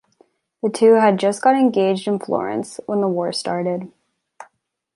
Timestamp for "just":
1.19-1.43